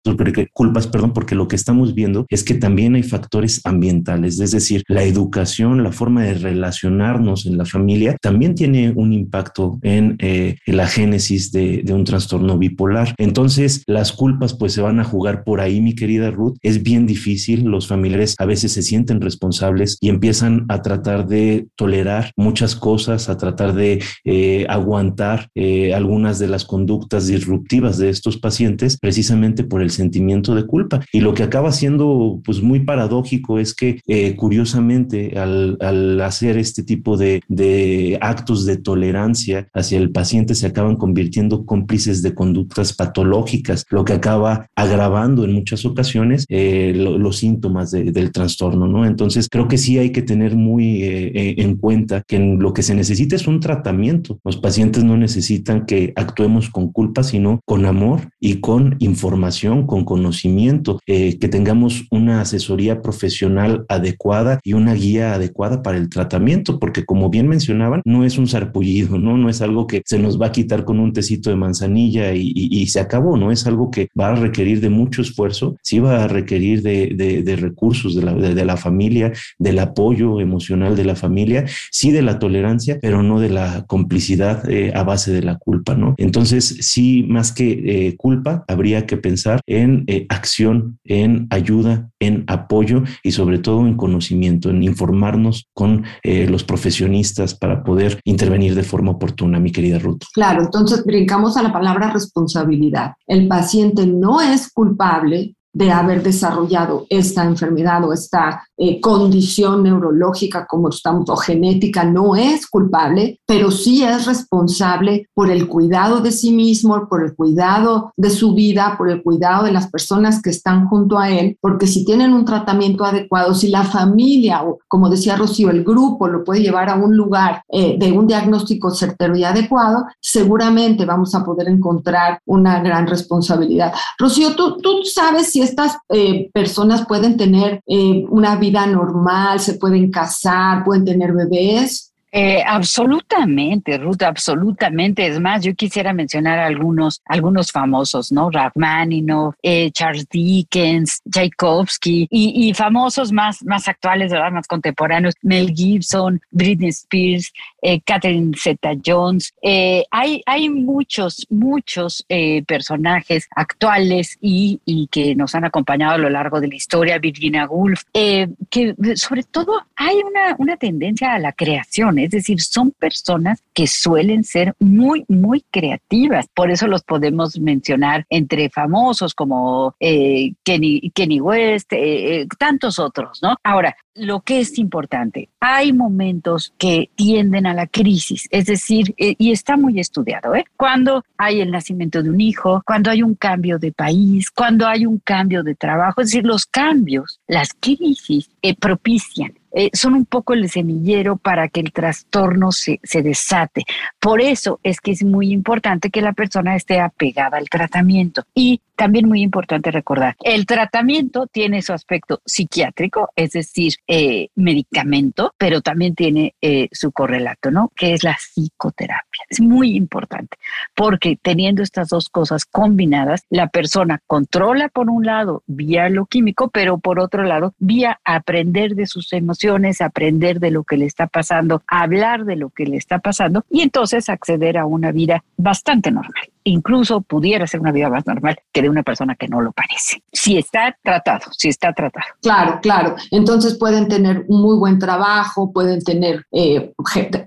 culpas, 0.53 0.87
perdón, 0.87 1.13
porque 1.13 1.35
lo 1.35 1.47
que 1.47 1.55
estamos 1.55 1.93
viendo 1.93 2.25
es 2.29 2.43
que 2.43 2.55
también 2.55 2.95
hay 2.95 3.03
factores 3.03 3.61
ambientales, 3.65 4.39
es 4.39 4.51
decir, 4.51 4.83
la 4.87 5.03
educación, 5.03 5.83
la 5.83 5.91
forma 5.91 6.23
de 6.23 6.33
relacionarnos 6.33 7.45
en 7.45 7.57
la 7.57 7.65
familia 7.65 8.17
también 8.21 8.55
tiene 8.55 8.91
un 8.95 9.13
impacto 9.13 9.79
en, 9.81 10.15
eh, 10.19 10.55
la 10.65 10.87
génesis 10.87 11.51
de, 11.51 11.83
un 11.87 12.03
trastorno 12.03 12.57
bipolar. 12.57 13.15
Entonces 13.17 13.83
las 13.87 14.11
culpas 14.11 14.53
pues 14.53 14.73
se 14.73 14.81
van 14.81 14.99
a 14.99 15.03
jugar 15.03 15.43
por 15.43 15.61
ahí, 15.61 15.81
mi 15.81 15.95
querida 16.07 16.31
Ruth, 16.31 16.55
es 16.61 16.83
bien 16.83 17.05
difícil. 17.05 17.65
Los 17.65 17.85
familiares 17.85 18.35
a 18.39 18.45
veces 18.45 18.71
se 18.71 18.81
sienten 18.81 19.19
responsables 19.19 19.97
y 19.99 20.07
empiezan 20.07 20.65
a 20.69 20.81
tratar 20.81 21.27
de 21.27 21.67
tolerar 21.75 22.31
muchas 22.37 22.77
cosas, 22.77 23.27
a 23.27 23.35
tratar 23.35 23.73
de 23.73 24.01
eh, 24.23 24.65
aguantar 24.69 25.49
eh, 25.53 25.93
algunas 25.93 26.39
de 26.39 26.47
las 26.47 26.63
conductas 26.63 27.27
disruptivas 27.27 27.97
de 27.97 28.07
estos 28.07 28.37
pacientes 28.37 28.97
precisamente 28.97 29.65
por 29.65 29.81
el 29.81 29.91
sentimiento 29.91 30.55
de 30.55 30.65
culpa. 30.65 31.01
Y 31.11 31.19
lo 31.19 31.33
que 31.33 31.43
acaba 31.43 31.73
siendo 31.73 32.39
pues 32.45 32.61
muy 32.61 32.79
paradójico 32.79 33.59
es 33.59 33.73
que 33.73 33.99
eh, 34.07 34.33
curiosamente 34.37 35.37
al, 35.37 35.77
al, 35.81 36.21
hacer 36.21 36.57
este 36.57 36.83
tipo 36.83 37.17
de, 37.17 37.41
de 37.49 38.17
actos 38.21 38.65
de 38.65 38.77
tolerancia 38.77 39.67
hacia 39.73 39.97
el 39.97 40.11
paciente 40.11 40.55
se 40.55 40.67
acaban 40.67 40.95
convirtiendo 40.95 41.65
cómplices 41.65 42.21
de 42.21 42.33
conductas 42.33 42.93
patológicas, 42.93 43.85
lo 43.89 44.05
que 44.05 44.13
acaba 44.13 44.69
agravando 44.73 45.43
en 45.43 45.51
muchas 45.51 45.83
ocasiones 45.87 46.45
eh, 46.49 46.93
los 46.95 47.37
síntomas 47.37 47.91
del 47.91 48.31
trastorno, 48.31 48.87
¿no? 48.87 49.05
Entonces, 49.05 49.47
creo 49.49 49.67
que 49.67 49.77
sí 49.77 49.97
hay 49.97 50.11
que 50.11 50.21
tener 50.21 50.55
muy 50.55 51.03
eh, 51.03 51.31
eh, 51.33 51.55
en 51.57 51.77
cuenta 51.77 52.23
que 52.27 52.39
lo 52.39 52.73
que 52.73 52.83
se 52.83 52.95
necesita 52.95 53.35
es 53.35 53.47
un 53.47 53.59
tratamiento. 53.59 54.39
Los 54.43 54.57
pacientes 54.57 55.03
no 55.03 55.17
necesitan 55.17 55.85
que 55.85 56.13
actuemos 56.15 56.69
con 56.69 56.91
culpa, 56.91 57.23
sino 57.23 57.59
con 57.65 57.85
amor 57.85 58.29
y 58.39 58.59
con 58.59 58.95
información, 58.99 59.87
con 59.87 60.05
conocimiento, 60.05 60.99
que 61.05 61.49
tengamos 61.49 62.05
una 62.11 62.41
asesoría 62.41 63.01
profesional 63.01 63.85
adecuada 63.89 64.59
y 64.63 64.73
una 64.73 64.93
guía 64.93 65.33
adecuada 65.33 65.81
para 65.81 65.97
el 65.97 66.09
tratamiento, 66.09 66.79
porque 66.79 67.05
como 67.05 67.29
bien 67.29 67.47
mencionaban, 67.47 68.01
no 68.05 68.25
es 68.25 68.37
un 68.37 68.47
sarpullido, 68.47 69.17
¿no? 69.17 69.37
No 69.37 69.49
es 69.49 69.61
algo 69.61 69.87
que 69.87 70.01
se 70.05 70.19
nos 70.19 70.39
va 70.39 70.47
a 70.47 70.51
quitar 70.51 70.83
con 70.85 70.99
un 70.99 71.13
tecito 71.13 71.49
de 71.49 71.55
manzanilla 71.55 72.33
y 72.33 72.85
se 72.87 72.99
acabó, 72.99 73.37
¿no? 73.37 73.51
Es 73.51 73.65
algo 73.67 73.91
que 73.91 74.09
va 74.19 74.29
a 74.29 74.35
requerir 74.35 74.81
de 74.81 74.89
mucho 74.89 75.21
esfuerzo 75.21 75.76
sí 75.81 75.99
va 75.99 76.23
a 76.23 76.27
requerir 76.27 76.81
de, 76.81 77.57
recursos 77.59 78.15
de 78.15 78.23
la, 78.23 78.33
de, 78.33 78.65
la, 78.65 78.77
familia, 78.77 79.33
del 79.57 79.79
apoyo 79.79 80.39
emocional 80.39 80.95
de 80.95 81.05
la 81.05 81.15
familia, 81.15 81.65
sí 81.91 82.11
de 82.11 82.21
la 82.21 82.39
tolerancia, 82.39 82.99
pero 83.01 83.23
no 83.23 83.39
de 83.39 83.49
la 83.49 83.85
complicidad 83.87 84.69
eh, 84.69 84.91
a 84.95 85.03
base 85.03 85.31
de 85.31 85.43
la 85.43 85.57
culpa, 85.57 85.95
¿no? 85.95 86.15
Entonces, 86.17 86.77
sí, 86.81 87.25
más 87.27 87.51
que 87.51 88.07
eh, 88.07 88.15
culpa, 88.17 88.63
habría 88.67 89.05
que 89.05 89.17
pensar 89.17 89.61
en 89.65 90.03
eh, 90.07 90.25
acción, 90.29 90.99
en 91.03 91.47
ayuda, 91.49 92.09
en 92.19 92.43
apoyo 92.47 93.03
y 93.23 93.31
sobre 93.31 93.59
todo 93.59 93.85
en 93.85 93.95
conocimiento, 93.95 94.69
en 94.69 94.83
informarnos 94.83 95.67
con 95.73 96.03
los 96.23 96.63
profesionistas 96.63 97.55
para 97.55 97.83
poder 97.83 98.19
intervenir 98.23 98.75
de 98.75 98.83
forma 98.83 99.11
oportuna, 99.11 99.59
mi 99.59 99.71
querida 99.71 99.99
Ruth. 99.99 100.23
Claro, 100.33 100.63
entonces 100.63 101.03
brincamos 101.05 101.57
a 101.57 101.63
la 101.63 101.71
palabra 101.71 102.11
responsabilidad. 102.11 103.13
El 103.25 103.47
paciente 103.47 104.05
no 104.05 104.41
es 104.41 104.71
culpable 104.71 105.55
de 105.77 105.91
haber 105.91 106.23
desarrollado 106.23 107.05
esta 107.07 107.43
enfermedad 107.43 108.03
o 108.03 108.11
esta 108.11 108.63
eh, 108.77 108.99
condición 108.99 109.83
neurológica 109.83 110.65
como 110.65 110.89
estamos 110.89 111.29
o 111.29 111.35
genética 111.35 112.03
no 112.03 112.35
es 112.35 112.65
culpable, 112.65 113.39
pero 113.45 113.69
sí 113.69 114.03
es 114.03 114.25
responsable 114.25 115.29
por 115.35 115.51
el 115.51 115.67
cuidado 115.67 116.19
de 116.19 116.31
sí 116.31 116.51
mismo, 116.51 117.07
por 117.07 117.23
el 117.23 117.35
cuidado 117.35 118.11
de 118.17 118.31
su 118.31 118.55
vida, 118.55 118.95
por 118.97 119.11
el 119.11 119.21
cuidado 119.21 119.65
de 119.65 119.71
las 119.71 119.87
personas 119.91 120.41
que 120.41 120.49
están 120.49 120.87
junto 120.87 121.19
a 121.19 121.29
él, 121.29 121.57
porque 121.61 121.85
si 121.85 122.03
tienen 122.03 122.33
un 122.33 122.43
tratamiento 122.43 123.05
adecuado, 123.05 123.53
si 123.53 123.67
la 123.67 123.83
familia 123.83 124.63
o 124.63 124.79
como 124.87 125.09
decía 125.09 125.35
Rocío, 125.35 125.69
el 125.69 125.83
grupo 125.83 126.27
lo 126.27 126.43
puede 126.43 126.61
llevar 126.61 126.89
a 126.89 126.95
un 126.95 127.15
lugar 127.15 127.61
eh, 127.69 127.97
de 127.99 128.11
un 128.11 128.25
diagnóstico 128.25 128.89
certero 128.89 129.35
y 129.35 129.43
adecuado, 129.43 130.05
seguramente 130.19 131.05
vamos 131.05 131.35
a 131.35 131.45
poder 131.45 131.67
encontrar 131.67 132.39
una 132.47 132.81
gran 132.81 133.05
responsabilidad. 133.05 133.93
Rocío, 134.17 134.55
¿tú, 134.55 134.77
tú 134.77 135.03
sabes 135.03 135.51
si 135.51 135.66
estas 135.67 135.97
eh, 136.09 136.49
personas 136.53 137.05
pueden 137.07 137.37
tener 137.37 137.81
eh, 137.85 138.25
una 138.29 138.55
vida 138.55 138.85
normal, 138.87 139.59
se 139.59 139.73
pueden 139.75 140.09
casar, 140.11 140.83
pueden 140.83 141.05
tener 141.05 141.33
bebés. 141.33 142.06
Eh, 142.31 142.61
absolutamente, 142.65 143.97
Ruth, 143.97 144.21
absolutamente. 144.21 145.25
Es 145.25 145.39
más, 145.39 145.63
yo 145.63 145.73
quisiera 145.75 146.11
mencionar 146.11 146.59
algunos, 146.59 147.21
algunos 147.25 147.71
famosos, 147.71 148.31
¿no? 148.31 148.49
Rachmaninoff, 148.51 149.55
eh, 149.63 149.91
Charles 149.91 150.27
Dickens, 150.29 151.21
Tchaikovsky 151.29 152.27
y, 152.29 152.73
famosos 152.73 153.31
más, 153.31 153.63
más 153.63 153.87
actuales, 153.87 154.31
¿verdad? 154.31 154.51
Más 154.51 154.67
contemporáneos, 154.67 155.35
Mel 155.41 155.73
Gibson, 155.73 156.41
Britney 156.51 156.89
Spears, 156.89 157.53
eh, 157.81 158.01
Catherine 158.01 158.51
Zeta-Jones. 158.55 159.53
Eh, 159.61 160.03
hay, 160.11 160.43
hay 160.45 160.69
muchos, 160.69 161.47
muchos 161.49 162.25
personajes 162.67 163.47
actuales 163.55 164.37
y, 164.41 164.81
y, 164.85 165.07
que 165.07 165.35
nos 165.35 165.55
han 165.55 165.65
acompañado 165.65 166.15
a 166.15 166.17
lo 166.17 166.29
largo 166.29 166.59
de 166.59 166.67
la 166.67 166.75
historia, 166.75 167.17
Virginia 167.19 167.67
Woolf, 167.67 168.03
que 168.13 168.95
sobre 169.15 169.43
todo 169.43 169.85
hay 169.95 170.17
una, 170.17 170.55
una 170.57 170.77
tendencia 170.77 171.33
a 171.33 171.39
la 171.39 171.53
creación 171.53 172.16
es 172.25 172.31
decir, 172.31 172.61
son 172.61 172.91
personas 172.91 173.63
que 173.73 173.87
suelen 173.87 174.43
ser 174.43 174.73
muy, 174.79 175.25
muy 175.27 175.63
creativas. 175.71 176.47
Por 176.53 176.71
eso 176.71 176.87
los 176.87 177.03
podemos 177.03 177.59
mencionar 177.59 178.25
entre 178.29 178.69
famosos 178.69 179.33
como 179.33 179.95
eh, 179.99 180.53
Kenny, 180.63 181.41
West, 181.41 181.93
eh, 181.93 182.41
eh, 182.41 182.47
tantos 182.57 182.99
otros, 182.99 183.39
¿no? 183.41 183.55
Ahora, 183.63 183.95
lo 184.15 184.41
que 184.41 184.59
es 184.59 184.79
importante, 184.79 185.49
hay 185.59 185.93
momentos 185.93 186.73
que 186.79 187.11
tienden 187.15 187.67
a 187.67 187.75
la 187.75 187.85
crisis, 187.85 188.47
es 188.49 188.65
decir, 188.65 189.13
y 189.17 189.51
está 189.51 189.77
muy 189.77 189.99
estudiado, 189.99 190.55
¿eh? 190.55 190.65
Cuando 190.75 191.23
hay 191.37 191.61
el 191.61 191.69
nacimiento 191.69 192.23
de 192.23 192.31
un 192.31 192.41
hijo, 192.41 192.81
cuando 192.83 193.11
hay 193.11 193.21
un 193.21 193.35
cambio 193.35 193.77
de 193.77 193.91
país, 193.91 194.49
cuando 194.49 194.87
hay 194.87 195.05
un 195.05 195.19
cambio 195.19 195.61
de 195.61 195.75
trabajo, 195.75 196.21
es 196.21 196.29
decir, 196.29 196.45
los 196.45 196.65
cambios, 196.65 197.39
las 197.47 197.75
crisis 197.79 198.49
propician 198.79 199.53
eh, 199.77 199.91
son 199.93 200.15
un 200.15 200.25
poco 200.25 200.53
el 200.53 200.67
semillero 200.71 201.37
para 201.37 201.67
que 201.67 201.81
el 201.81 201.91
trastorno 201.91 202.71
se, 202.71 202.99
se 203.03 203.21
desate. 203.21 203.83
Por 204.19 204.41
eso 204.41 204.79
es 204.81 204.99
que 204.99 205.11
es 205.11 205.23
muy 205.23 205.51
importante 205.51 206.09
que 206.09 206.23
la 206.23 206.33
persona 206.33 206.75
esté 206.75 206.99
apegada 206.99 207.57
al 207.59 207.69
tratamiento. 207.69 208.43
Y 208.55 208.81
también 208.95 209.27
muy 209.27 209.43
importante 209.43 209.91
recordar, 209.91 210.35
el 210.43 210.65
tratamiento 210.65 211.45
tiene 211.45 211.83
su 211.83 211.93
aspecto 211.93 212.41
psiquiátrico, 212.43 213.29
es 213.35 213.51
decir, 213.51 213.93
eh, 214.07 214.47
medicamento, 214.55 215.53
pero 215.59 215.81
también 215.81 216.15
tiene 216.15 216.55
eh, 216.59 216.89
su 216.91 217.11
correlato, 217.11 217.69
¿no? 217.69 217.91
Que 217.95 218.13
es 218.13 218.23
la 218.23 218.35
psicoterapia. 218.35 219.26
Es 219.49 219.59
muy 219.59 219.95
importante 219.95 220.57
porque 220.95 221.37
teniendo 221.41 221.83
estas 221.83 222.09
dos 222.09 222.29
cosas 222.29 222.65
combinadas, 222.65 223.45
la 223.49 223.67
persona 223.67 224.19
controla 224.27 224.89
por 224.89 225.09
un 225.09 225.25
lado 225.25 225.63
vía 225.67 226.09
lo 226.09 226.25
químico, 226.25 226.69
pero 226.69 226.97
por 226.97 227.19
otro 227.19 227.43
lado 227.43 227.73
vía 227.79 228.19
aprender 228.23 228.95
de 228.95 229.07
sus 229.07 229.33
emociones, 229.33 230.01
aprender 230.01 230.59
de 230.59 230.71
lo 230.71 230.83
que 230.83 230.97
le 230.97 231.05
está 231.05 231.27
pasando, 231.27 231.83
hablar 231.87 232.45
de 232.45 232.55
lo 232.55 232.69
que 232.69 232.85
le 232.85 232.97
está 232.97 233.19
pasando 233.19 233.65
y 233.69 233.81
entonces 233.81 234.29
acceder 234.29 234.77
a 234.77 234.85
una 234.85 235.11
vida 235.11 235.43
bastante 235.57 236.11
normal 236.11 236.43
incluso 236.67 237.21
pudiera 237.21 237.67
ser 237.67 237.79
una 237.79 237.91
vida 237.91 238.09
más 238.09 238.25
normal 238.25 238.57
que 238.71 238.81
de 238.81 238.89
una 238.89 239.03
persona 239.03 239.35
que 239.35 239.47
no 239.47 239.61
lo 239.61 239.71
parece. 239.71 240.21
Si 240.31 240.57
está 240.57 240.95
tratado, 241.03 241.45
si 241.51 241.69
está 241.69 241.93
tratado. 241.93 242.25
Claro, 242.41 242.79
claro. 242.81 243.15
Entonces 243.31 243.77
pueden 243.77 244.07
tener 244.07 244.45
un 244.47 244.61
muy 244.61 244.77
buen 244.77 244.99
trabajo, 244.99 245.71
pueden 245.71 246.01
tener 246.01 246.45
eh, 246.51 246.93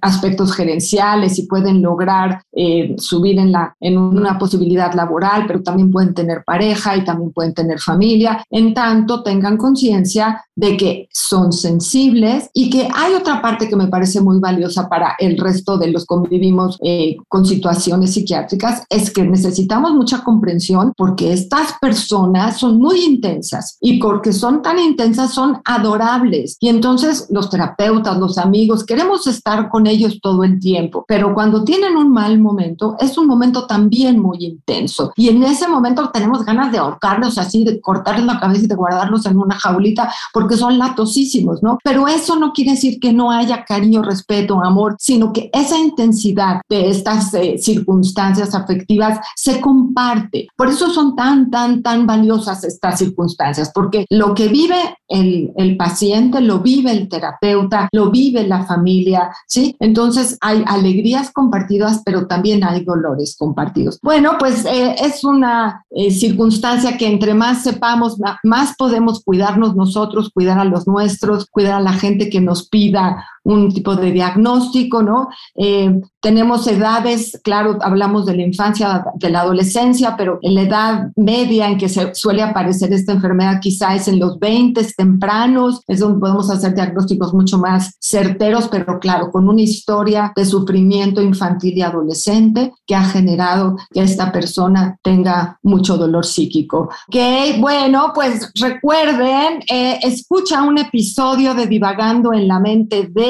aspectos 0.01 0.55
gerenciales 0.55 1.39
y 1.39 1.47
pueden 1.47 1.83
lograr 1.83 2.43
eh, 2.53 2.95
subir 2.99 3.39
en, 3.39 3.53
la, 3.53 3.75
en 3.81 3.99
una 3.99 4.39
posibilidad 4.39 4.93
laboral, 4.95 5.45
pero 5.47 5.63
también 5.63 5.91
pueden 5.91 6.15
tener 6.15 6.43
pareja 6.45 6.97
y 6.97 7.05
también 7.05 7.33
pueden 7.33 7.55
tener 7.55 7.79
familia, 7.81 8.45
en 8.51 8.75
tanto 8.75 9.23
tengan 9.23 9.57
conciencia 9.57 10.45
de 10.55 10.77
que 10.77 11.09
son 11.13 11.53
sensibles 11.53 12.51
y 12.53 12.71
que 12.71 12.89
hay 12.95 13.15
otra 13.15 13.41
parte 13.41 13.69
que 13.69 13.77
me 13.77 13.89
parece 13.89 14.21
muy 14.21 14.39
valiosa 14.39 14.89
para 14.89 15.15
el 15.19 15.39
resto 15.39 15.79
de 15.79 15.89
los 15.89 16.05
convivimos 16.07 16.79
eh, 16.83 17.17
con 17.29 17.45
situaciones 17.47 18.15
psiquiátricas, 18.15 18.85
es 18.89 19.10
que 19.13 19.25
necesitamos 19.25 19.93
mucha 19.93 20.23
comprensión 20.23 20.93
porque 20.97 21.33
estas 21.33 21.75
personas 21.81 22.59
son 22.59 22.79
muy 22.79 23.05
intensas 23.05 23.79
y 23.81 23.99
porque 23.99 24.33
son 24.33 24.63
tan 24.63 24.79
intensas 24.79 25.33
son 25.33 25.61
adorables. 25.65 26.57
Y 26.61 26.69
entonces 26.69 27.27
los 27.31 27.51
terapeutas, 27.51 28.19
los 28.19 28.39
amigos, 28.39 28.85
queremos 28.85 29.27
estar 29.27 29.69
con 29.69 29.87
ellos 29.87 30.21
todo 30.23 30.45
el 30.45 30.59
tiempo, 30.59 31.05
pero 31.07 31.35
cuando 31.35 31.65
tienen 31.65 31.97
un 31.97 32.13
mal 32.13 32.39
momento, 32.39 32.97
es 32.99 33.17
un 33.19 33.27
momento 33.27 33.67
también 33.67 34.19
muy 34.19 34.45
intenso. 34.45 35.13
Y 35.17 35.29
en 35.29 35.43
ese 35.43 35.69
momento 35.69 36.11
tenemos 36.11 36.45
ganas 36.45 36.73
de 36.73 36.79
ahorcarlos 36.79 37.39
así, 37.39 37.65
de 37.65 37.81
cortarles 37.81 38.27
la 38.27 38.41
cabeza 38.41 38.65
y 38.65 38.69
de 38.69 38.75
guardarlos 38.75 39.27
en 39.27 39.39
una 39.39 39.59
jaulita 39.59 40.13
porque 40.33 40.57
son 40.57 40.79
latosísimos, 40.79 41.63
¿no? 41.63 41.79
Pero 41.83 42.09
eso 42.09 42.37
no 42.37 42.53
quiere 42.53 42.73
decir 42.73 42.99
que 43.01 43.13
no 43.13 43.31
haya 43.31 43.65
cariño, 43.65 44.03
respeto, 44.03 44.63
amor, 44.63 44.97
sino 44.99 45.33
que 45.33 45.51
esa 45.53 45.79
intensidad 45.79 46.61
de 46.69 46.89
estas 46.89 47.33
eh, 47.35 47.57
circunstancias 47.59 48.55
afectivas 48.55 49.00
se 49.37 49.61
comparte. 49.61 50.49
Por 50.57 50.69
eso 50.69 50.91
son 50.91 51.17
tan, 51.17 51.51
tan, 51.51 51.83
tan 51.83 52.07
valiosas 52.07 52.65
estas 52.65 52.99
circunstancias, 52.99 53.71
porque 53.75 54.07
lo 54.11 54.35
que 54.35 54.49
vive 54.49 54.97
el, 55.09 55.77
paciente, 55.77 56.41
lo 56.41 56.61
vive 56.61 56.93
el 56.93 57.09
terapeuta, 57.09 57.89
lo 57.93 58.11
vive 58.11 58.47
la 58.47 58.65
familia, 58.65 59.31
¿sí? 59.47 59.77
Entonces 59.81 60.37
hay 60.41 60.63
alegrías 60.67 61.31
compartidas, 61.33 62.03
pero 62.05 62.27
también 62.27 62.65
hay 62.65 62.85
dolores 62.85 63.37
compartidos. 63.39 63.99
Bueno, 64.03 64.37
pues 64.39 64.65
eh, 64.67 64.97
es 65.01 65.25
una 65.25 65.85
eh, 65.91 66.11
circunstancia 66.11 66.97
que 66.97 67.07
entre 67.07 67.35
más 67.35 67.63
sepamos, 67.63 68.19
más 68.45 68.75
podemos 68.77 69.23
cuidarnos 69.25 69.75
nosotros, 69.75 70.31
cuidar 70.33 70.59
a 70.59 70.65
los 70.65 70.87
nuestros, 70.87 71.47
cuidar 71.47 71.75
a 71.75 71.81
la 71.81 71.93
gente 71.93 72.31
que 72.31 72.41
nos 72.41 72.69
pida 72.69 73.27
un 73.43 73.73
tipo 73.73 73.97
de 73.97 74.13
diagnóstico, 74.13 75.03
¿no? 75.03 75.29
Eh, 75.57 76.01
tenemos 76.21 76.67
edades, 76.67 77.41
claro, 77.43 77.79
hablamos 77.81 78.27
de 78.27 78.37
la 78.37 78.43
infancia, 78.43 79.05
de 79.15 79.31
la 79.31 79.41
adolescencia, 79.41 80.15
pero 80.17 80.39
en 80.43 80.55
la 80.55 80.63
edad 80.63 81.09
media 81.17 81.69
en 81.69 81.79
que 81.79 81.89
se 81.89 82.15
suele 82.15 82.43
aparecer 82.43 82.93
esta 82.93 83.13
enfermedad 83.13 83.59
quizá 83.61 83.95
es 83.95 84.07
en 84.09 84.19
los 84.19 84.39
20 84.39 84.85
tempranos, 84.97 85.83
es 85.87 86.01
donde 86.01 86.21
podemos 86.21 86.51
hacer 86.51 86.75
diagnósticos 86.75 87.33
mucho 87.33 87.59
más 87.59 87.97
certeros, 88.01 88.69
pero 88.69 88.99
claro, 88.99 89.31
con 89.31 89.49
una 89.49 89.63
historia 89.63 90.33
de 90.37 90.45
sufrimiento 90.45 91.23
infantil 91.23 91.79
y 91.79 91.83
adolescente 91.83 92.73
que 92.87 92.95
ha 92.95 93.05
generado 93.05 93.77
que 93.91 94.03
esta 94.03 94.31
persona 94.31 94.99
tenga 95.03 95.59
mucho 95.63 95.97
dolor 95.97 96.27
psíquico. 96.27 96.91
Ok, 97.09 97.61
bueno, 97.61 98.13
pues 98.15 98.53
recuerden, 98.61 99.61
eh, 99.71 99.99
escucha 100.03 100.63
un 100.63 100.79
episodio 100.79 101.55
de 101.55 101.67
Divagando 101.67 102.33
en 102.35 102.47
la 102.47 102.59
mente 102.59 103.09
de 103.11 103.30